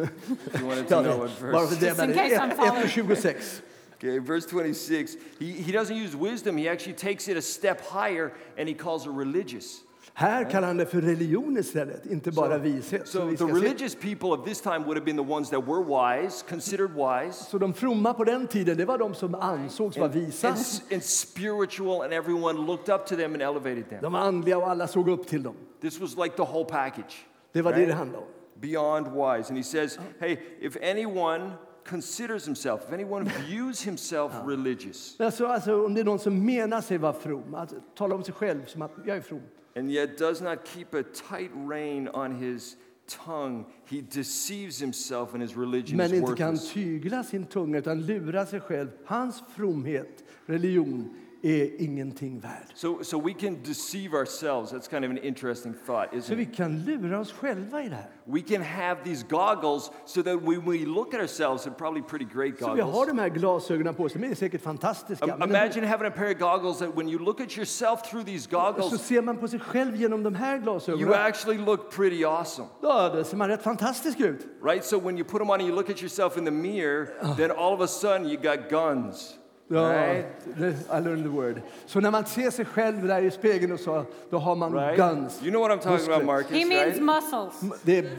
[0.62, 2.84] you wanted to know what det- bara det, Just in case I'm 1 following.
[2.84, 3.62] och 26.
[4.04, 5.18] Okay, verse 26.
[5.40, 9.06] He, he doesn't use wisdom, he actually takes it a step higher and he calls
[9.06, 9.84] it religious.
[10.14, 13.08] Här kallar han det för religion istället, inte bara vishet.
[13.08, 13.54] So vi the ska se.
[13.54, 17.44] religious people of this time would have been the ones that were wise, considered wise,
[17.50, 20.48] så de fromma på den tiden, det var de som ansågs vara visa.
[20.48, 20.58] and,
[20.92, 24.02] and spiritual, and everyone looked up to them and elevated them.
[24.02, 25.56] De var andliga och alla såg upp till dem.
[25.82, 27.26] This was like the whole package.
[27.52, 27.90] Det var det right?
[27.90, 28.32] det handlade om.
[28.62, 29.50] Beyond wise.
[29.50, 31.52] And he says, hey, if anyone
[31.92, 36.82] considers himself, if anyone views himself religious, Alltså, alltså, om det är någon som menar
[36.82, 39.42] sig vara from, att tala om sig själv som att jag är from.
[39.76, 42.78] and yet does not keep a tight rein on his
[43.26, 48.06] tongue, he deceives himself and his religion Men is inte kan tygla sin tunga utan
[48.06, 48.90] lura sig själv.
[49.06, 51.10] Hans fromhet, religion,
[51.44, 52.66] är ingenting värd.
[52.76, 54.72] So, so we can deceive ourselves.
[54.72, 56.56] That's kind of an interesting thought, isn't vi it?
[56.56, 58.10] kan lura oss själva i det här.
[58.26, 62.26] We can have these goggles so that when we look at ourselves, they're probably pretty
[62.34, 63.08] great Så vi har goggles.
[63.08, 65.26] de här glasögonen på oss, de är säkert fantastiska.
[65.26, 68.26] Um, Men imagine having a pair of goggles that when you look at yourself through
[68.26, 71.14] these så goggles, ser man på sig själv genom de här you glasögonen.
[71.14, 72.68] actually look pretty awesome.
[72.82, 74.48] Ja, då ser man rätt fantastisk ut.
[74.64, 74.86] Right?
[74.86, 77.52] So when you put them on and you look at yourself in the mirror, then
[77.52, 79.38] all of a sudden you got guns.
[79.74, 80.26] Ja, Right?
[80.58, 81.62] det- I learned the word.
[81.86, 84.98] Så när man ser sig själv där i spegeln och så, då har man Right?
[84.98, 85.42] guns.
[85.44, 86.26] You know what I'm talking about, Muskler.
[86.26, 87.02] Marcus, He means right?
[87.02, 87.80] muscles.
[87.84, 88.10] Det är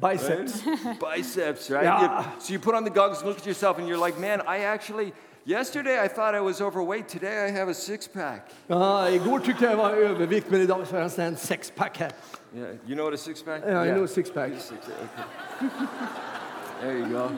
[0.00, 0.64] biceps.
[1.16, 1.84] Biceps, right?
[1.84, 2.02] Yeah.
[2.04, 4.40] You- so you put on the goggles and look at yourself and you're like, man,
[4.60, 5.12] I actually,
[5.44, 7.08] yesterday I thought I was overweight.
[7.08, 8.40] Today I have a six pack.
[8.66, 11.34] Ja, igår tyckte jag jag var övervikt, men idag så har jag en sån här
[11.34, 12.12] sexpack här.
[12.54, 12.68] Yeah.
[12.86, 13.60] You know what a six pack?
[13.66, 14.50] Ja, I know a six pack.
[14.58, 15.68] Six, okay.
[16.80, 17.28] There you go.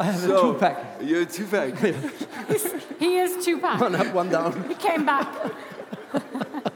[0.00, 0.76] I have a two-pack.
[1.02, 1.74] You're a two pack.
[2.98, 3.80] He is two pack.
[3.80, 4.68] One up, one down.
[4.68, 5.28] He came back.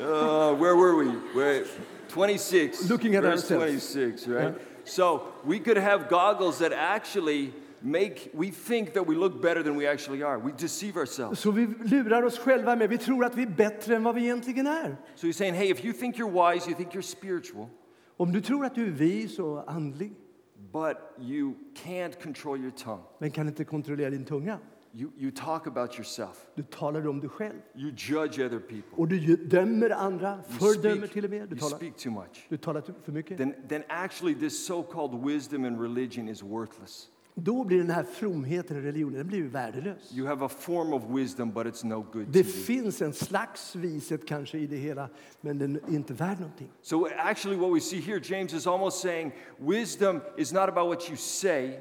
[0.00, 1.08] Uh, where were we?
[1.34, 1.64] Where?
[2.08, 2.88] 26.
[2.88, 3.92] Looking at Verse ourselves.
[3.92, 4.54] 26, right?
[4.84, 7.52] So we could have goggles that actually
[7.82, 10.38] make, we think that we look better than we actually are.
[10.38, 11.40] We deceive ourselves.
[11.40, 14.22] Så vi lurar oss själva med, vi tror att vi är bättre än vad vi
[14.22, 14.96] egentligen är.
[15.14, 17.68] So he's saying, hey, if you think you're wise, you think you're spiritual,
[18.16, 20.12] Om du tror att du är vis och andlig,
[20.72, 23.02] but you can't control your tongue.
[23.18, 24.58] men kan inte kontrollera din tunga.
[24.92, 26.46] You, you talk about yourself.
[26.54, 27.60] Du talar om dig själv.
[27.74, 28.96] You judge other people.
[28.96, 31.48] Och du dömer andra, You fördömer till och med.
[31.48, 32.46] Du you talar, speak too much.
[32.48, 33.38] du talar för mycket.
[33.38, 37.08] Then, then actually this so-called wisdom and religion is worthless.
[37.34, 40.12] Då blir den här fromheten i religionen den blir värdelös.
[40.14, 42.48] You have a form of wisdom, but it's no good to Det you.
[42.48, 45.08] finns en slags vishet kanske i det hela,
[45.40, 46.68] men den är inte värd någonting.
[46.82, 51.08] So actually what we see here, James is almost saying wisdom is not about what
[51.08, 51.78] you say,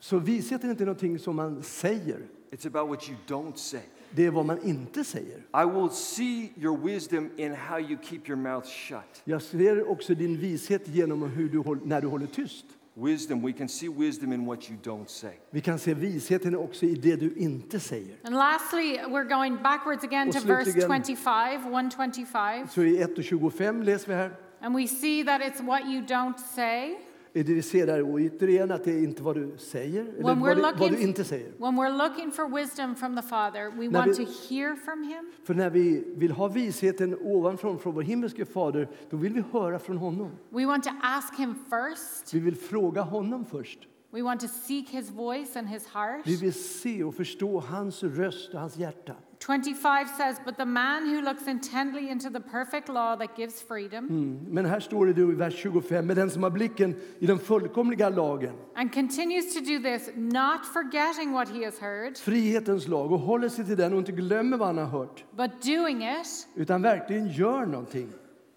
[0.00, 2.18] Så visheten är inte någonting som man säger,
[2.52, 3.80] it's about what you don't say.
[4.10, 5.38] det är vad man inte säger.
[5.38, 9.22] I will see your wisdom in how you keep your mouth shut.
[9.24, 12.64] Jag ser också din vishet genom hur du när du håller tyst.
[12.94, 15.32] Wisdom, we can see wisdom in what you don't say.
[15.50, 18.16] Vi kan se visheten också i det du inte säger.
[18.24, 22.68] And lastly, we're going backwards again Och to verse slutligen- 25, 125.
[22.68, 24.30] Så i 1 och 25 läser vi här.
[24.60, 26.98] And we see that it's what you don't say.
[27.32, 30.98] Där återigen att det är inte vad du säger, eller When vad du, vad du
[31.00, 31.52] inte säger.
[31.58, 35.02] when we're looking for wisdom from the Father, we När want vi- to hear from
[35.02, 35.32] Him.
[35.44, 39.78] För när vi vill ha visheten ovanifrån från vår himmelske fader, då vill vi höra
[39.78, 40.30] från honom.
[40.50, 42.34] We want to ask Him first.
[42.34, 43.78] Vi vill fråga honom först.
[44.10, 46.26] We want to seek His voice and His heart.
[46.26, 49.12] Vi vill se och förstå hans röst och hans hjärta.
[49.46, 54.08] 25 says, But the man who looks intently into the perfect law that gives freedom
[54.08, 54.38] Mm.
[54.48, 57.38] Men här står det då i vers 25, med den som har blicken i den
[57.38, 63.12] fullkomliga lagen, and continues to do this, not forgetting what he has heard, frihetens lag,
[63.12, 66.48] och håller sig till den och inte glömmer vad han har hört, but doing it,
[66.54, 68.08] utan verkligen gör någonting.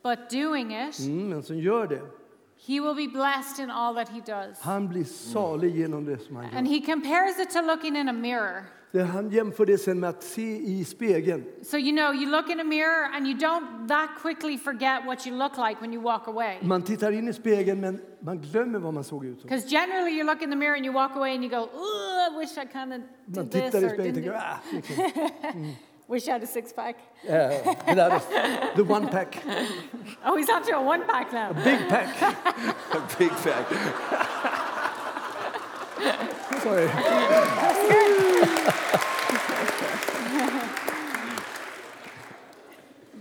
[0.04, 2.02] but doing it, Mm, men som gör det,
[2.67, 4.60] he will be blessed in all that he does.
[4.62, 8.13] han blir salig genom det som han And he compares it to looking in a
[8.13, 8.63] mirror.
[8.91, 11.43] Det, han jämför det sen med att se i spegeln.
[11.63, 15.28] So, you know, you look in a mirror and you don't that quickly forget what
[15.28, 16.58] you look like when you walk away.
[16.62, 19.50] Man tittar in i spegeln, men man glömmer vad man såg ut som.
[19.50, 22.34] Because generally you look in the mirror and you walk away and you go, "Oh,
[22.34, 24.32] I wish I kind of Man did this tittar i or spegeln och didn't tänker,
[24.32, 25.76] do- ah, liksom.
[26.08, 26.95] wish I had a six pack.
[27.28, 27.34] Ja,
[27.86, 29.43] det där är the one pack,
[30.26, 31.50] Oh, he's after a one pack now.
[31.52, 32.08] A big pack.
[32.91, 33.71] A big fact.
[36.65, 36.88] Sorry.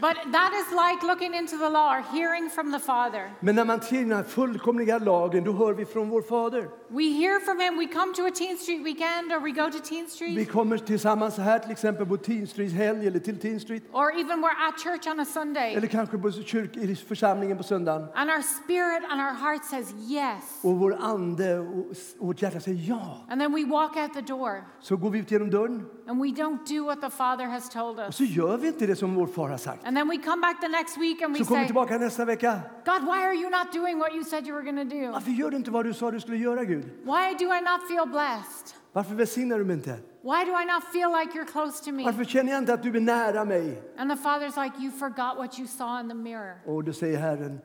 [0.00, 3.30] But that is like looking into the law or hearing from the Father.
[3.40, 6.68] Men när man ser den här fullkomliga lagen, då hör vi från vår fader.
[6.94, 7.76] We hear from him.
[7.76, 10.78] We come to a Teen Street weekend or we go to Teen Vi Street kommer
[10.78, 13.82] tillsammans här till exempel på Teen Street helg eller till Teen Street.
[13.92, 15.74] or even we're at church on a Sunday.
[15.74, 18.08] Eller kanske på kyrk, i församlingen på söndagen.
[18.14, 20.60] And our spirit and our heart says yes.
[20.62, 21.86] Och vår ande och
[22.18, 23.26] och vårt hjärta säger ja.
[23.28, 26.28] And then we walk out the door Så går vi ut genom dörren and we
[26.28, 28.16] don't do what the Father has told och us.
[28.16, 29.86] så gör vi inte det som vår far har sagt.
[29.86, 31.98] And then we come back the next week and we Så kommer vi say, tillbaka
[31.98, 32.60] nästa vecka.
[32.84, 35.12] God, why are you not doing what you said you were going to do?
[35.12, 36.83] Varför gör du inte vad du sa du skulle göra Gud?
[37.04, 38.76] Why do I not feel blessed?
[38.92, 39.98] Varför välsignar du mig inte?
[40.22, 42.04] Why do I not feel like you're close to me?
[42.04, 43.82] Varför känner jag inte att du är nära mig?
[43.98, 46.58] And the Father's like, You forgot what you saw in the mirror.
[46.66, 47.60] Och då säger Herren,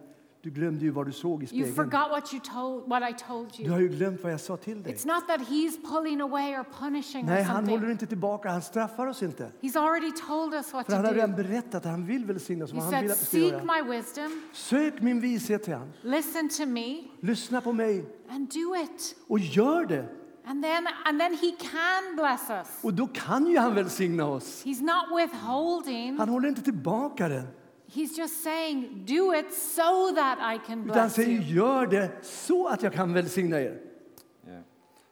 [0.49, 1.75] du glömde ju vad du såg i You spegeln.
[1.75, 3.71] forgot what you told what I told Du you.
[3.73, 4.93] har ju glömt vad jag sa till dig.
[4.93, 7.91] It's not that he's pulling away or punishing Nej, or han håller something.
[7.91, 9.51] inte tillbaka, han straffar oss inte.
[9.62, 11.35] He's already told us what För han har redan do.
[11.38, 13.83] berättat att han vill välsigna oss, He vad han vill att vi ska Seek göra.
[13.83, 15.91] my wisdom, Sök min vishet, säger han.
[16.01, 19.15] listen to me, Lyssna på mig and do it.
[19.27, 20.05] och gör det.
[20.45, 22.67] And then and then he can bless us.
[22.83, 24.65] Och då kan ju han välsigna oss.
[24.65, 26.17] He's not withholding.
[26.17, 27.43] Han håller inte tillbaka det.
[27.93, 31.41] He's just saying, do it so that I can Utan han bless säger, you.
[31.43, 33.80] gör det så att jag kan välsigna er.
[34.47, 34.62] Yeah.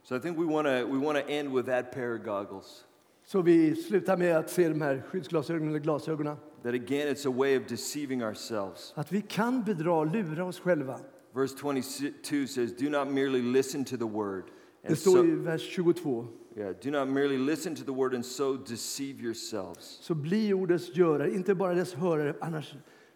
[0.04, 2.84] So I think we want to we want to end with that pair of goggles.
[3.26, 6.38] Så vi slutar med att se de här skyddsglasögonen eller glasögonen.
[6.63, 8.94] That again, it's a way of deceiving ourselves.
[8.96, 11.00] Att vi kan bedra och lura oss själva.
[11.34, 14.44] Verse 22 says, Do not merely listen to the word.
[14.88, 16.28] Det står i vers 22.
[16.58, 20.00] yeah, do not merely listen to the word and so deceive yourselves.
[20.02, 22.76] Så bli ordets görare, inte bara dess hörare, annars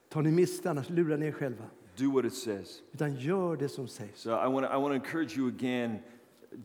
[0.10, 1.66] tar ni miste, annars lurar ni er själva.
[1.98, 2.82] Do what it says.
[2.94, 4.22] Utan gör det som sägs.
[4.22, 6.00] So I want to I want to encourage you again.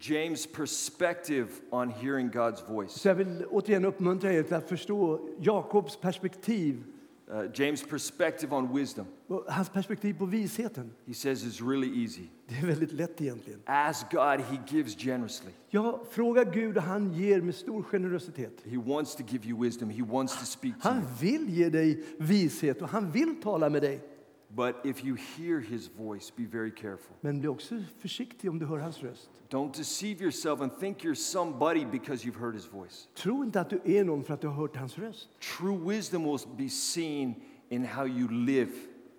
[0.01, 2.93] James' perspective on hearing God's voice.
[2.93, 6.85] Så jag vill återigen uppmuntra er till att förstå Jakobs perspektiv
[7.29, 9.07] uh, James' perspective on wisdom,
[9.49, 12.23] hans perspektiv på visheten, he says is really easy.
[12.49, 13.61] det är väldigt lätt egentligen.
[13.67, 15.51] Ask God, He gives generously.
[15.71, 18.63] Ja, fråga Gud och han ger med stor generositet.
[18.65, 21.07] He wants to give you wisdom, He wants to speak to Han you.
[21.21, 24.01] vill ge dig vishet och han vill tala med dig.
[24.49, 27.17] But if you hear His voice, be very careful.
[27.21, 29.31] Men bli också försiktig om du hör hans röst.
[29.51, 33.09] Don't deceive yourself and think you're somebody because you've heard His voice.
[33.15, 35.29] Tro inte att du är någon för att du har hört hans röst.
[35.59, 37.35] True wisdom will be seen
[37.69, 38.73] in how you live.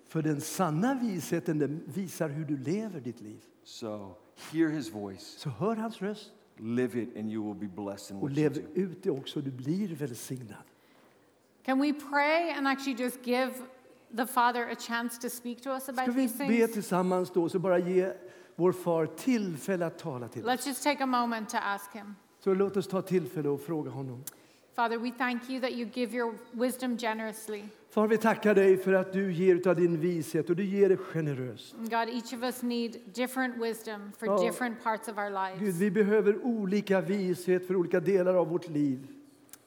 [0.08, 3.40] För den sanna visheten den visar hur du lever ditt liv.
[3.64, 4.16] So
[4.52, 8.16] hear His voice, Så hör hans röst live it, and you will be blessed in
[8.22, 8.80] och what you lev do.
[8.80, 9.40] ut det också.
[9.40, 10.62] Du blir välsignad.
[11.62, 13.52] Can we pray and actually just give
[14.16, 16.72] the Father a chance to speak to us Ska about vi these be things?
[16.72, 18.12] tillsammans då, så bara ge
[18.56, 20.48] vår far tillfälle att tala till oss.
[20.50, 22.14] Let's just take a moment to ask Him.
[22.40, 24.24] Så låt oss ta tillfälle och fråga honom.
[24.76, 27.64] Father, we thank you that you give your wisdom generously.
[27.90, 30.96] Far, vi tackar dig för att du ger av din vishet och du ger det
[30.96, 31.74] generöst.
[31.74, 34.44] And God, each of us need different wisdom for Oh.
[34.46, 35.76] different parts of our Gud, lives.
[35.80, 39.06] vi behöver olika vishet för olika delar av vårt liv.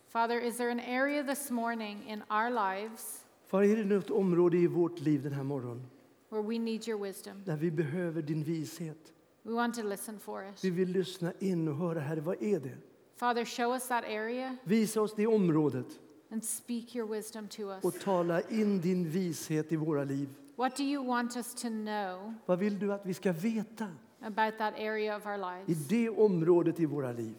[0.09, 3.20] Father, is there an area this morning in our lives
[3.51, 5.85] Far, är det något område i vårt liv den här morgonen
[6.29, 7.43] where we need your wisdom?
[7.45, 9.13] där vi behöver din vishet?
[9.43, 10.63] We want to listen for it.
[10.63, 12.77] Vi vill lyssna in och höra, Herre, vad är det?
[13.15, 15.85] Father, show us that area Visa oss det området
[16.29, 17.83] and speak your wisdom to us.
[17.83, 20.29] och tala in din vishet i våra liv.
[20.55, 23.87] What do you want us to know Vad vill du att vi ska veta
[24.21, 25.87] about that area of our i lives?
[25.87, 27.35] det området i våra liv?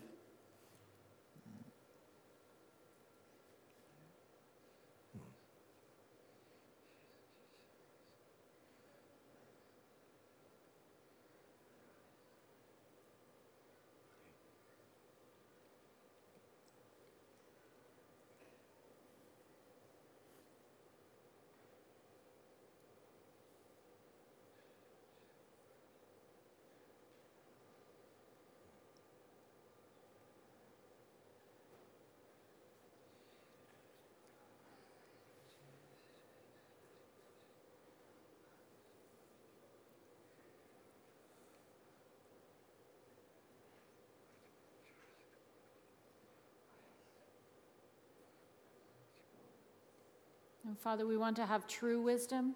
[50.73, 52.55] And Father, we want to have true wisdom.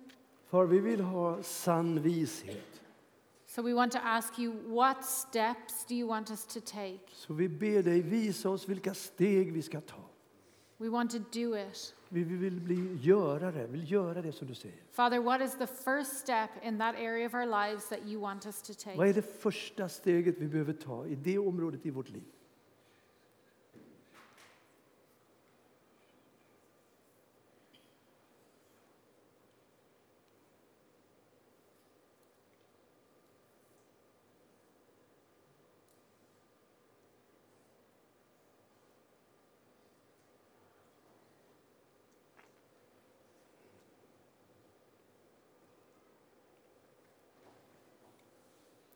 [0.51, 2.81] Far, vi vill ha sann vishet.
[3.47, 7.01] So we want to ask you, what steps do you want us to take?
[7.13, 10.01] Så vi ber dig visa oss vilka steg vi ska ta.
[10.79, 11.95] We want to do it.
[12.09, 14.79] Vi vi vill bli görare, vill göra det som du säger.
[14.93, 18.47] Father, what is the first step in that area of our lives that you want
[18.47, 18.97] us to take?
[18.97, 22.25] Vad är det första steget vi behöver ta i det området i vårt liv?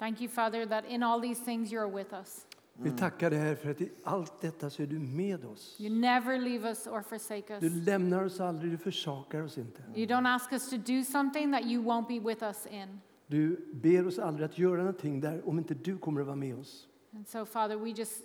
[0.00, 2.46] Thank you, Father, that in all these things you're with us.
[2.82, 5.76] Vi tackar dig här för att i allt detta så är du med oss.
[5.80, 7.60] You never leave us or forsake us.
[7.60, 9.82] Du lämnar oss aldrig, du försakar oss inte.
[9.94, 13.00] You don't ask us to do something that you won't be with us in.
[13.26, 16.58] Du ber oss aldrig att göra någonting där om inte du kommer att vara med
[16.58, 16.88] oss.
[17.14, 18.22] And so, Father, we just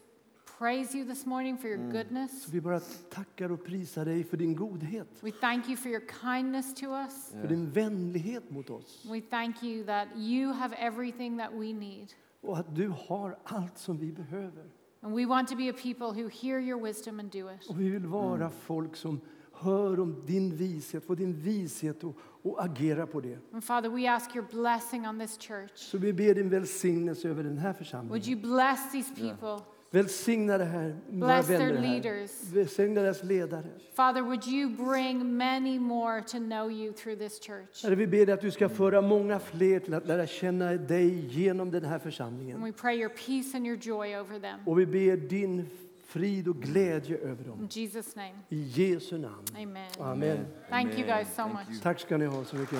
[0.58, 2.44] praise you this morning for your goodness.
[2.44, 6.04] Så vi bara tackar och prisar dig för din godhet, We thank you for your
[6.22, 7.32] kindness to us.
[7.42, 9.06] för din vänlighet mot oss.
[9.12, 12.14] We thank you that you have everything that we need.
[12.42, 14.64] Och att du har allt som vi behöver.
[15.02, 17.70] And we want to be a people who hear your wisdom and do it.
[17.70, 19.20] Och vi vill vara folk som
[19.54, 23.38] hör om din vishet, får din vishet och, och agera på det.
[23.54, 25.72] And Father, we ask your blessing on this church.
[25.76, 28.30] Så vi ber din välsignelse över den här Would församlingen.
[28.30, 29.66] you bless these people?
[29.96, 31.82] Välsigna det här, Bless their vänner här.
[32.02, 32.32] leaders.
[32.54, 33.64] Välsigna deras ledare.
[33.96, 37.84] Father, would you bring many more to know you through this church?
[37.84, 41.72] Herre, vi ber att du ska föra många fler till att lära känna dig genom
[41.72, 42.64] den här And församlingen.
[42.64, 44.60] we pray your peace and your joy over them.
[44.66, 45.70] Och vi ber din
[46.08, 47.60] frid och glädje över dem.
[47.62, 49.46] In Jesus' name, I Jesu namn.
[49.56, 49.88] amen.
[50.00, 50.38] Amen.
[50.70, 51.18] Thank you Amen.
[51.18, 51.70] guys so Thank much.
[51.70, 51.80] you.
[51.84, 52.80] Tack ska ni ha så mycket.